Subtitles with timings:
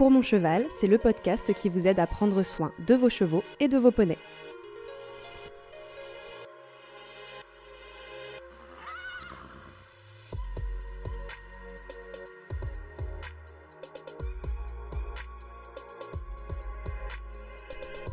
[0.00, 3.44] Pour mon cheval, c'est le podcast qui vous aide à prendre soin de vos chevaux
[3.60, 4.16] et de vos poneys.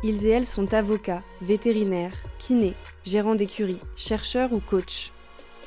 [0.04, 2.74] Ils et elles sont avocats, vétérinaires, kinés,
[3.06, 5.10] gérants d'écurie, chercheurs ou coachs.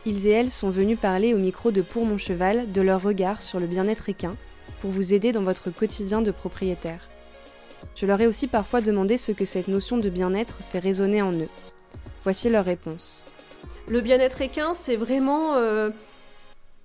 [0.06, 3.42] Ils et elles sont venus parler au micro de Pour mon cheval de leur regard
[3.42, 4.38] sur le bien-être équin
[4.82, 7.08] pour vous aider dans votre quotidien de propriétaire.
[7.96, 11.32] Je leur ai aussi parfois demandé ce que cette notion de bien-être fait résonner en
[11.34, 11.50] eux.
[12.24, 13.24] Voici leur réponse.
[13.88, 15.92] Le bien-être équin, c'est vraiment euh,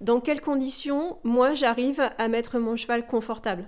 [0.00, 3.64] dans quelles conditions moi j'arrive à mettre mon cheval confortable?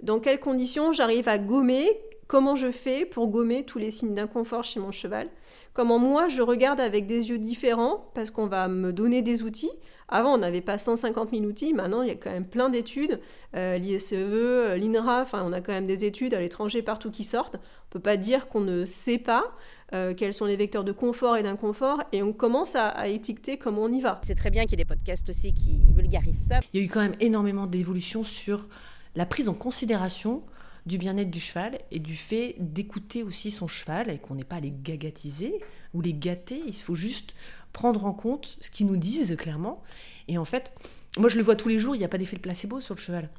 [0.00, 1.88] Dans quelles conditions j'arrive à gommer
[2.32, 5.28] comment je fais pour gommer tous les signes d'inconfort chez mon cheval,
[5.74, 9.70] comment moi je regarde avec des yeux différents, parce qu'on va me donner des outils.
[10.08, 13.20] Avant, on n'avait pas 150 000 outils, maintenant il y a quand même plein d'études,
[13.54, 17.22] euh, l'ISEE, euh, l'INRA, enfin on a quand même des études à l'étranger partout qui
[17.22, 17.56] sortent.
[17.56, 19.44] On ne peut pas dire qu'on ne sait pas
[19.92, 23.58] euh, quels sont les vecteurs de confort et d'inconfort, et on commence à, à, étiqueter
[23.58, 24.22] comment on y va.
[24.24, 26.60] C'est très bien qu'il y ait des podcasts aussi qui vulgarisent ça.
[26.72, 28.68] Il y a eu quand même énormément d'évolutions sur
[29.16, 30.42] la prise en considération
[30.86, 34.56] du bien-être du cheval et du fait d'écouter aussi son cheval et qu'on n'est pas
[34.56, 35.60] à les gagatiser
[35.94, 36.62] ou les gâter.
[36.66, 37.34] Il faut juste
[37.72, 39.82] prendre en compte ce qu'ils nous disent clairement.
[40.28, 40.72] Et en fait,
[41.18, 42.94] moi je le vois tous les jours, il n'y a pas d'effet de placebo sur
[42.94, 43.30] le cheval.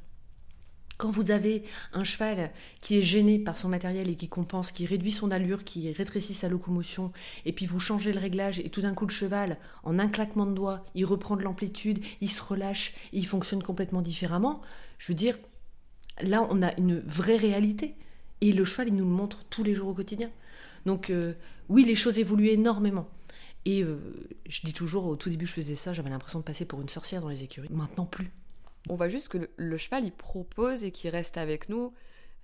[0.96, 4.86] Quand vous avez un cheval qui est gêné par son matériel et qui compense, qui
[4.86, 7.12] réduit son allure, qui rétrécit sa locomotion,
[7.44, 10.46] et puis vous changez le réglage, et tout d'un coup le cheval, en un claquement
[10.46, 14.62] de doigts, il reprend de l'amplitude, il se relâche, il fonctionne complètement différemment,
[14.98, 15.36] je veux dire,
[16.20, 17.94] Là, on a une vraie réalité.
[18.40, 20.30] Et le cheval, il nous le montre tous les jours au quotidien.
[20.86, 21.34] Donc, euh,
[21.68, 23.08] oui, les choses évoluent énormément.
[23.64, 23.98] Et euh,
[24.46, 26.88] je dis toujours, au tout début, je faisais ça, j'avais l'impression de passer pour une
[26.88, 27.70] sorcière dans les écuries.
[27.70, 28.30] Maintenant, plus.
[28.90, 31.92] On voit juste que le, cheval, il propose et qu'il reste avec nous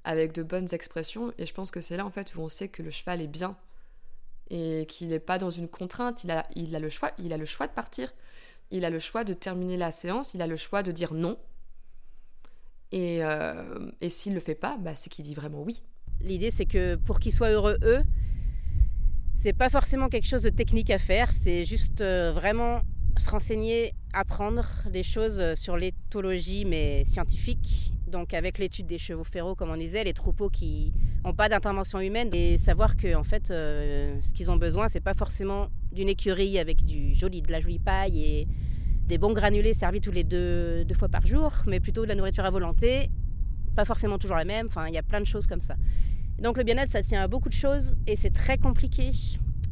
[0.05, 1.35] avec de bonnes expressions.
[1.37, 3.27] Et je pense que c'est là, en fait, où on sait que le cheval est
[3.27, 3.57] bien
[4.49, 6.25] et qu'il n'est pas dans une contrainte.
[6.25, 7.13] Il a, il a le choix.
[7.19, 8.13] Il a le choix de partir.
[8.71, 10.33] Il a le choix de terminer la séance.
[10.33, 11.37] Il a le choix de dire non
[12.93, 15.83] et, euh, et s'il le fait pas, bah, c'est qu'il dit vraiment oui.
[16.21, 18.03] L'idée, c'est que pour qu'ils soient heureux, eux,
[19.35, 22.83] c'est pas forcément quelque chose de technique à faire, c'est juste euh, vraiment
[23.17, 27.93] se renseigner, apprendre des choses sur l'éthologie, mais scientifique.
[28.07, 30.93] Donc, avec l'étude des chevaux férots, comme on disait, les troupeaux qui
[31.25, 35.01] n'ont pas d'intervention humaine, et savoir que, en fait, euh, ce qu'ils ont besoin, c'est
[35.01, 38.49] pas forcément d'une écurie avec du joli, de la jolie paille et
[39.11, 42.15] des bons granulés servis tous les deux, deux fois par jour, mais plutôt de la
[42.15, 43.11] nourriture à volonté,
[43.75, 45.75] pas forcément toujours la même, enfin il y a plein de choses comme ça.
[46.39, 49.11] Donc le bien-être, ça tient à beaucoup de choses et c'est très compliqué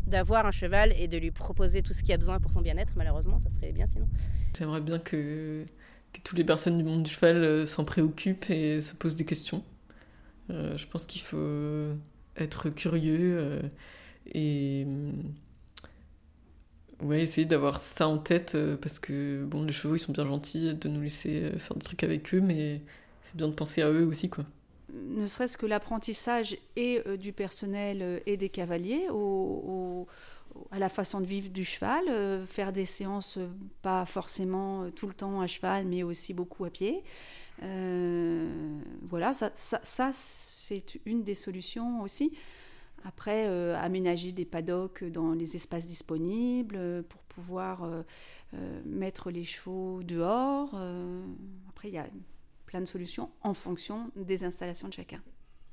[0.08, 2.94] d'avoir un cheval et de lui proposer tout ce qu'il a besoin pour son bien-être,
[2.96, 4.08] malheureusement, ça serait bien sinon.
[4.58, 5.64] J'aimerais bien que,
[6.12, 9.24] que toutes les personnes du monde du cheval euh, s'en préoccupent et se posent des
[9.24, 9.62] questions.
[10.50, 11.94] Euh, je pense qu'il faut
[12.36, 13.62] être curieux euh,
[14.34, 14.84] et
[17.02, 20.26] Ouais, essayer d'avoir ça en tête euh, parce que bon, les chevaux ils sont bien
[20.26, 22.82] gentils de nous laisser euh, faire des trucs avec eux, mais
[23.22, 24.44] c'est bien de penser à eux aussi quoi.
[24.92, 29.06] Ne serait-ce que l'apprentissage et euh, du personnel et des cavaliers
[30.72, 32.04] à la façon de vivre du cheval,
[32.48, 33.38] faire des séances
[33.80, 37.04] pas forcément tout le temps à cheval, mais aussi beaucoup à pied.
[37.60, 42.32] voilà, ça, ça c'est une des solutions aussi.
[43.04, 48.02] Après, euh, aménager des paddocks dans les espaces disponibles euh, pour pouvoir euh,
[48.84, 50.74] mettre les chevaux dehors.
[51.68, 52.06] après, il y a
[52.66, 55.20] plein de solutions en fonction des installations de chacun.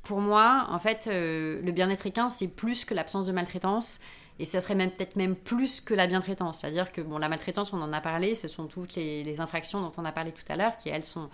[0.04, 4.00] Pour moi, en fait, le bien-être équin, c'est plus que l'absence de maltraitance.
[4.40, 6.60] Et ça serait même peut-être même plus que la bien-traitance.
[6.60, 9.94] C'est-à-dire que bon, la maltraitance, on en a parlé, ce sont toutes les, infractions dont
[9.98, 11.30] on a parlé tout à l'heure, qui elles sont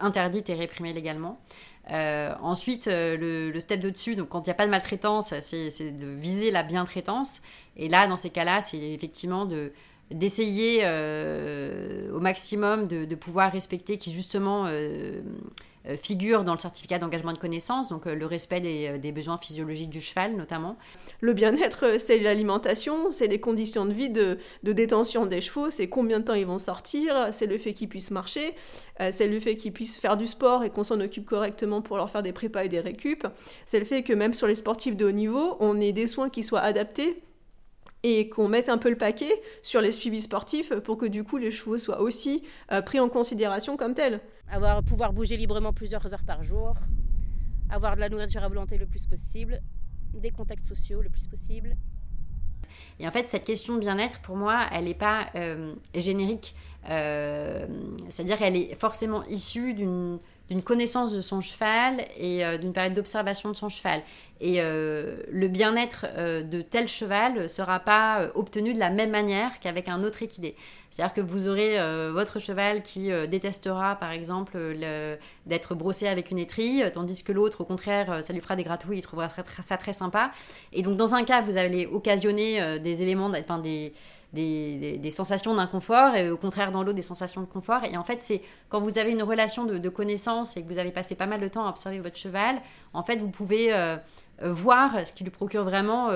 [0.00, 1.38] interdites et réprimées légalement.
[1.90, 5.32] Euh, ensuite, euh, le, step de dessus, donc quand il n'y a pas de maltraitance,
[5.40, 7.40] c'est de viser la bientraitance.
[7.76, 9.72] Et là, dans ces cas-là, c'est effectivement de
[10.10, 15.20] d'essayer euh, au maximum de, pouvoir respecter qui justement euh,
[15.96, 19.90] figure dans le certificat d'engagement de connaissance, donc euh, le respect euh, des, besoins physiologiques
[19.90, 20.76] du cheval notamment.
[21.20, 26.20] Le bien-être, c'est l'alimentation, c'est les conditions de vie de, détention des chevaux, c'est combien
[26.20, 28.54] de temps ils vont sortir, c'est le fait qu'ils puissent marcher,
[29.10, 32.10] c'est le fait qu'ils puissent faire du sport et qu'on s'en occupe correctement pour leur
[32.10, 33.26] faire des prépas et des récup,
[33.66, 36.30] c'est le fait que même sur les sportifs de haut niveau, on ait des soins
[36.30, 37.20] qui soient adaptés
[38.04, 41.38] et qu'on mette un peu le paquet sur les suivis sportifs pour que du coup
[41.38, 42.44] les chevaux soient aussi
[42.86, 46.74] pris en considération comme tels avoir, pouvoir bouger librement plusieurs heures par jour,
[47.70, 49.60] avoir de la nourriture à volonté le plus possible,
[50.14, 51.76] des contacts sociaux le plus possible.
[52.98, 56.54] Et en fait, cette question de bien-être, pour moi, elle n'est pas euh, générique.
[56.88, 57.66] Euh,
[58.08, 60.18] c'est-à-dire qu'elle est forcément issue d'une
[60.48, 64.02] d'une connaissance de son cheval et d'une période d'observation de son cheval.
[64.40, 69.88] Et le bien-être de tel cheval ne sera pas obtenu de la même manière qu'avec
[69.88, 70.54] un autre équidé.
[70.90, 74.58] C'est-à-dire que vous aurez euh, votre cheval qui euh, détestera, par exemple,
[75.46, 78.64] d'être brossé avec une étrille, tandis que l'autre, au contraire, euh, ça lui fera des
[78.64, 80.32] gratouilles, il trouvera ça très, sympa.
[80.72, 83.92] Et donc, dans un cas, vous allez occasionner des éléments, enfin, des,
[84.32, 87.84] des, sensations d'inconfort, et au contraire, dans l'autre, des sensations de confort.
[87.84, 90.78] Et en fait, c'est quand vous avez une relation de, de, connaissance et que vous
[90.78, 92.60] avez passé pas mal de temps à observer votre cheval,
[92.92, 93.74] en fait, vous pouvez
[94.40, 96.10] voir ce qui lui procure vraiment,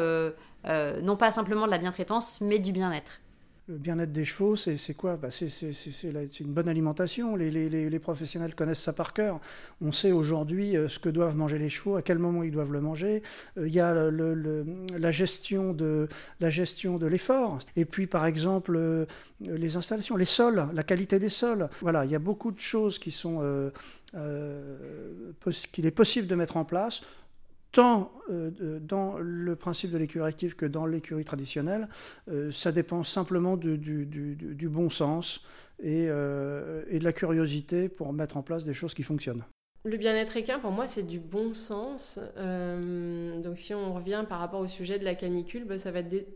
[0.64, 3.20] non pas simplement de la bientraitance, mais du bien-être.
[3.68, 5.16] Le bien-être des chevaux, c'est quoi?
[5.16, 7.36] Bah C'est une bonne alimentation.
[7.36, 9.38] Les, professionnels connaissent ça par cœur.
[9.80, 12.72] On sait aujourd'hui euh, ce que doivent manger les chevaux, à quel moment ils doivent
[12.72, 13.22] le manger.
[13.58, 17.60] Euh, il y a la gestion de l'effort.
[17.76, 19.06] Et puis, par exemple, euh,
[19.40, 21.68] les installations, les sols, la qualité des sols.
[21.82, 23.12] Voilà, il y a beaucoup de choses qui
[25.72, 27.02] qu'il est possible de mettre en place
[27.72, 31.88] tant euh, dans le principe de l'écurie active que dans l'écurie traditionnelle,
[32.30, 33.76] euh, ça dépend simplement du,
[34.68, 35.44] bon sens
[35.84, 39.44] euh, et, de la curiosité pour mettre en place des choses qui fonctionnent.
[39.84, 42.20] Le bien-être équin, pour moi, c'est du bon sens.
[42.36, 46.28] donc, si on revient par rapport au sujet de la canicule, bah, ça va être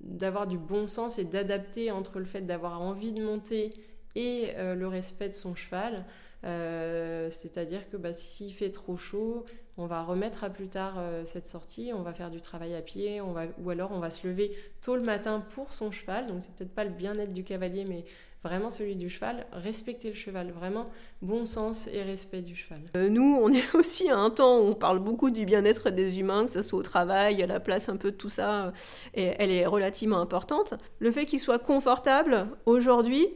[0.00, 3.74] d'avoir du bon sens et d'adapter entre le fait d'avoir envie de monter
[4.14, 6.06] et le respect de son cheval.
[6.42, 9.44] C'est-à-dire que bah, s'il fait trop chaud,
[9.76, 12.80] on va remettre à plus tard euh, cette sortie, on va faire du travail à
[12.80, 16.26] pied, on va, ou alors on va se lever tôt le matin pour son cheval,
[16.26, 18.04] donc c'est peut-être pas le bien-être du cavalier, mais
[18.44, 20.90] vraiment celui du cheval, respecter le cheval, vraiment
[21.22, 22.82] bon sens et respect du cheval.
[22.96, 26.20] Euh, nous, on est aussi à un temps où on parle beaucoup du bien-être des
[26.20, 28.70] humains, que ce soit au travail, à la place un peu de tout ça, euh,
[29.14, 30.74] et elle est relativement importante.
[31.00, 33.26] Le fait qu'il soit confortable aujourd'hui,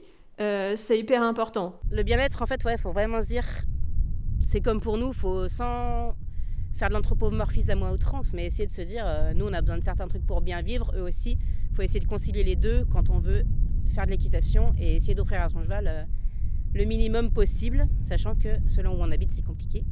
[0.76, 1.80] c'est hyper important.
[1.90, 3.44] Le bien-être, en fait, ouais, faut vraiment se dire,
[4.40, 6.14] c'est comme pour nous, faut sans
[6.78, 9.60] faire de l'anthropomorphisme à moi outrance, mais essayer de se dire, euh, nous on a
[9.60, 11.36] besoin de certains trucs pour bien vivre, eux aussi.
[11.70, 13.44] Il faut essayer de concilier les deux quand on veut
[13.92, 16.04] faire de l'équitation et essayer d'offrir à son cheval euh,
[16.74, 19.84] le minimum possible, sachant que selon où on habite, c'est compliqué.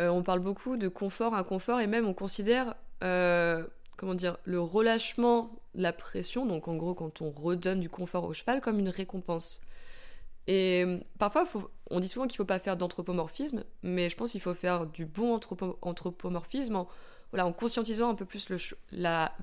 [0.00, 5.50] Euh, on parle beaucoup de confort, inconfort, et même on considère, comment dire, le relâchement,
[5.74, 9.60] la pression, donc en gros quand on redonne du confort au cheval, comme une récompense.
[10.46, 11.44] Et parfois,
[11.90, 14.86] on dit souvent qu'il ne faut pas faire d'anthropomorphisme, mais je pense qu'il faut faire
[14.86, 15.38] du bon
[15.82, 16.88] anthropomorphisme en,
[17.32, 18.56] voilà, en conscientisant un peu plus le,
[18.92, 19.34] la,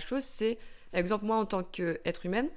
[0.00, 0.22] chose.
[0.22, 0.58] C'est,
[0.92, 2.48] exemple, moi en tant qu'être humaine,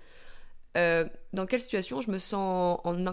[0.75, 3.05] euh, dans quelle situation je me sens en,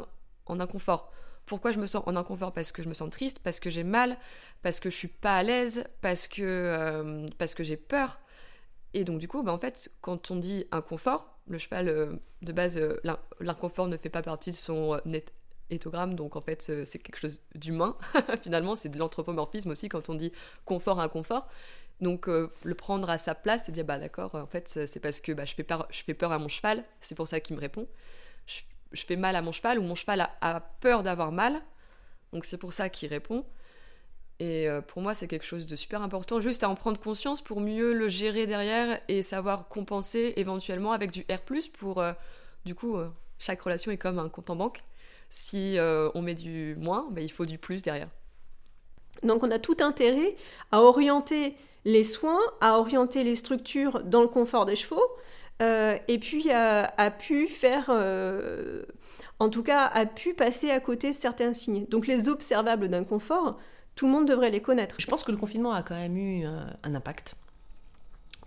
[0.47, 1.11] en inconfort?
[1.47, 2.53] Pourquoi je me sens en inconfort?
[2.53, 4.17] Parce que je me sens triste, parce que j'ai mal,
[4.63, 8.21] parce que je suis pas à l'aise, parce que, euh, que j'ai peur.
[8.93, 12.53] Et donc du coup, bah, en fait, quand on dit inconfort, le cheval, euh, de
[12.53, 12.81] base,
[13.41, 14.99] l'inconfort ne fait pas partie de son
[15.79, 17.97] donc en fait, c'est quelque chose d'humain.
[18.43, 20.33] Finalement, c'est de l'anthropomorphisme aussi quand on dit
[20.65, 21.49] confort, inconfort.
[22.01, 25.33] Donc, le prendre à sa place et dire, bah d'accord, en fait, c'est parce que
[25.33, 27.61] bah, je, fais peur, je fais peur à mon cheval, c'est pour ça qu'il me
[27.61, 27.87] répond.
[28.47, 31.63] Je, fais mal à mon cheval ou mon cheval a peur d'avoir mal,
[32.33, 33.45] donc c'est pour ça qu'il répond.
[34.41, 37.41] Et euh, pour moi, c'est quelque chose de super important, juste à en prendre conscience
[37.41, 41.39] pour mieux le gérer derrière et savoir compenser éventuellement avec du R+,
[41.79, 42.13] pour, euh,
[42.65, 44.81] du coup, euh, chaque relation est comme un compte en banque.
[45.37, 45.79] Si
[46.15, 48.09] on met du moins, ben, il faut du plus derrière.
[49.23, 50.37] Donc on a tout intérêt
[50.71, 55.03] à orienter les soins, à orienter les structures dans le confort des chevaux,
[55.61, 57.91] et puis à, pu faire
[59.39, 61.87] en tout cas, a pu passer à côté certains signes.
[61.87, 63.59] Donc les observables d'un confort,
[63.95, 64.97] tout le monde devrait les connaître.
[64.99, 67.35] Je pense que le confinement a quand même eu euh, un impact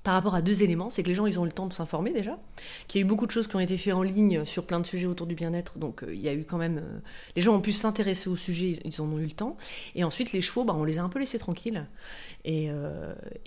[0.07, 1.73] par rapport à deux éléments, c'est que les gens ils ont eu le temps de
[1.73, 2.39] s'informer déjà,
[2.87, 4.79] qu'il y a eu beaucoup de choses qui ont été faites en ligne sur plein
[4.79, 6.99] de sujets autour du bien-être, donc euh, il y a eu quand même, euh,
[7.35, 9.57] les gens ont pu s'intéresser au sujet, ils en ont eu le temps,
[9.95, 11.85] et ensuite les chevaux, bah, on les a un peu laissés tranquilles,
[12.45, 12.69] et,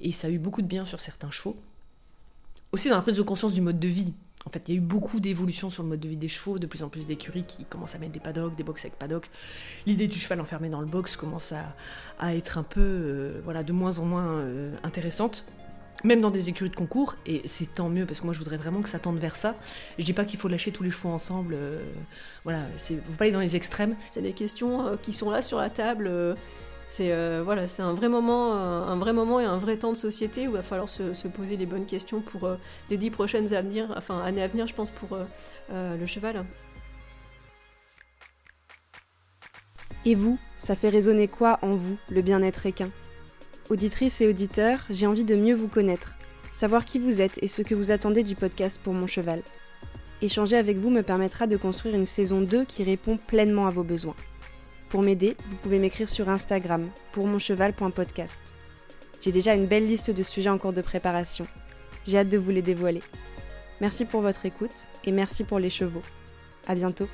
[0.00, 1.56] et ça a eu beaucoup de bien sur certains chevaux.
[2.72, 4.12] Aussi dans la prise de conscience du mode de vie,
[4.46, 6.58] en fait, il y a eu beaucoup d'évolutions sur le mode de vie des chevaux,
[6.58, 9.30] de plus en plus d'écuries qui commencent à mettre des paddocks, des box avec paddock.
[9.86, 13.72] L'idée du cheval enfermé dans le box commence à, être un peu, euh, voilà, de
[13.72, 15.46] moins en moins euh, intéressante.
[16.02, 18.56] Même dans des écuries de concours, et c'est tant mieux parce que moi je voudrais
[18.56, 19.54] vraiment que ça tende vers ça.
[19.98, 21.82] Je dis pas qu'il faut lâcher tous les chevaux ensemble, euh,
[22.44, 23.96] voilà, c'est, faut pas aller dans les extrêmes.
[24.08, 26.36] C'est des questions qui sont là sur la table
[26.90, 29.96] c'est euh, voilà, c'est un vrai moment, un, vrai moment et un vrai temps de
[29.96, 32.56] société où il va falloir se, poser les bonnes questions pour euh,
[32.90, 35.16] les dix prochaines années, enfin années à venir, je pense, pour
[35.72, 36.44] euh, le cheval.
[40.04, 42.90] Et vous, ça fait résonner quoi en vous, le bien-être équin
[43.70, 46.14] auditrices et auditeurs, j'ai envie de mieux vous connaître,
[46.52, 49.42] savoir qui vous êtes et ce que vous attendez du podcast pour mon cheval.
[50.22, 53.84] Échanger avec vous me permettra de construire une saison 2 qui répond pleinement à vos
[53.84, 54.16] besoins.
[54.90, 58.40] Pour m'aider, vous pouvez m'écrire sur Instagram pourmoncheval.podcast.
[59.22, 61.46] J'ai déjà une belle liste de sujets en cours de préparation.
[62.06, 63.02] J'ai hâte de vous les dévoiler.
[63.80, 66.02] Merci pour votre écoute et merci pour les chevaux.
[66.66, 67.08] À bientôt.